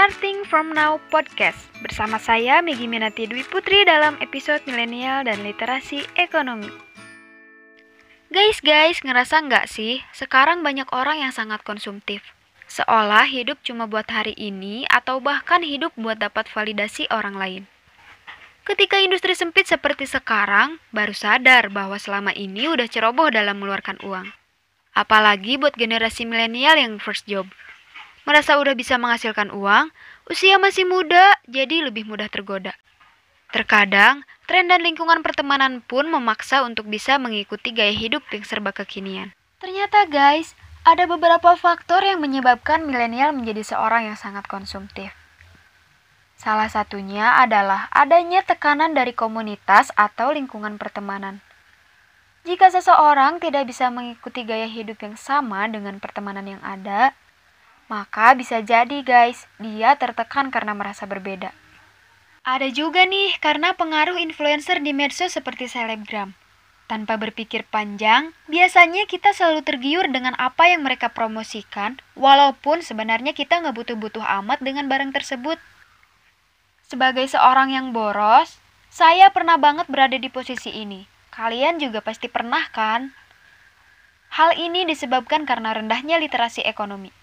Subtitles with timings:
[0.00, 6.08] Starting From Now Podcast bersama saya Megi Minati Dwi Putri dalam episode milenial dan literasi
[6.16, 6.72] ekonomi.
[8.32, 12.24] Guys, guys, ngerasa nggak sih sekarang banyak orang yang sangat konsumtif?
[12.64, 17.62] Seolah hidup cuma buat hari ini atau bahkan hidup buat dapat validasi orang lain.
[18.64, 24.32] Ketika industri sempit seperti sekarang, baru sadar bahwa selama ini udah ceroboh dalam mengeluarkan uang.
[24.96, 27.52] Apalagi buat generasi milenial yang first job–
[28.30, 29.90] merasa udah bisa menghasilkan uang,
[30.30, 32.78] usia masih muda, jadi lebih mudah tergoda.
[33.50, 39.34] Terkadang, tren dan lingkungan pertemanan pun memaksa untuk bisa mengikuti gaya hidup yang serba kekinian.
[39.58, 40.54] Ternyata guys,
[40.86, 45.10] ada beberapa faktor yang menyebabkan milenial menjadi seorang yang sangat konsumtif.
[46.38, 51.42] Salah satunya adalah adanya tekanan dari komunitas atau lingkungan pertemanan.
[52.48, 57.12] Jika seseorang tidak bisa mengikuti gaya hidup yang sama dengan pertemanan yang ada,
[57.90, 61.50] maka bisa jadi guys, dia tertekan karena merasa berbeda.
[62.46, 66.32] Ada juga nih karena pengaruh influencer di medsos seperti selebgram.
[66.86, 73.58] Tanpa berpikir panjang, biasanya kita selalu tergiur dengan apa yang mereka promosikan, walaupun sebenarnya kita
[73.58, 75.58] nggak butuh-butuh amat dengan barang tersebut.
[76.86, 78.58] Sebagai seorang yang boros,
[78.90, 81.06] saya pernah banget berada di posisi ini.
[81.30, 83.14] Kalian juga pasti pernah kan?
[84.34, 87.19] Hal ini disebabkan karena rendahnya literasi ekonomi.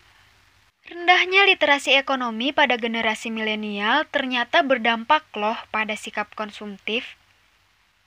[0.88, 7.20] Rendahnya literasi ekonomi pada generasi milenial ternyata berdampak loh pada sikap konsumtif.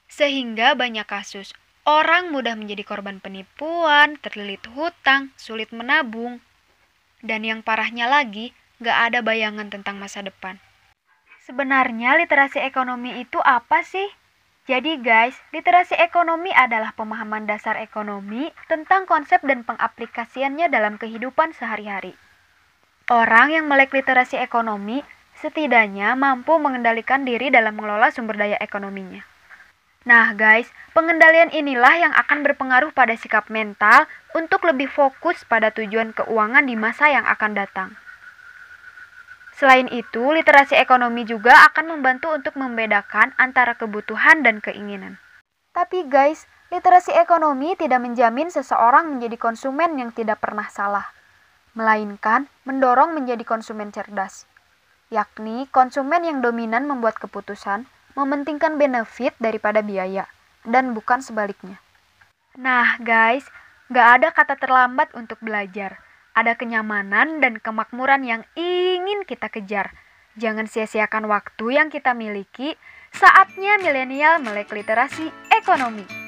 [0.08, 1.52] Sehingga banyak kasus,
[1.84, 6.40] orang mudah menjadi korban penipuan, terlilit hutang, sulit menabung.
[7.20, 10.56] Dan yang parahnya lagi, gak ada bayangan tentang masa depan.
[11.44, 14.08] Sebenarnya literasi ekonomi itu apa sih?
[14.64, 22.16] Jadi guys, literasi ekonomi adalah pemahaman dasar ekonomi tentang konsep dan pengaplikasiannya dalam kehidupan sehari-hari.
[23.10, 25.02] Orang yang melek literasi ekonomi
[25.42, 29.26] setidaknya mampu mengendalikan diri dalam mengelola sumber daya ekonominya.
[30.06, 36.14] Nah, guys, pengendalian inilah yang akan berpengaruh pada sikap mental untuk lebih fokus pada tujuan
[36.14, 37.98] keuangan di masa yang akan datang.
[39.58, 45.18] Selain itu, literasi ekonomi juga akan membantu untuk membedakan antara kebutuhan dan keinginan.
[45.74, 51.10] Tapi guys, literasi ekonomi tidak menjamin seseorang menjadi konsumen yang tidak pernah salah
[51.74, 54.46] melainkan mendorong menjadi konsumen cerdas,
[55.10, 60.26] yakni konsumen yang dominan membuat keputusan, mementingkan benefit daripada biaya,
[60.66, 61.78] dan bukan sebaliknya.
[62.58, 63.46] Nah, guys,
[63.88, 66.02] gak ada kata terlambat untuk belajar.
[66.34, 69.94] Ada kenyamanan dan kemakmuran yang ingin kita kejar.
[70.38, 72.78] Jangan sia-siakan waktu yang kita miliki.
[73.10, 76.19] Saatnya milenial melek literasi ekonomi.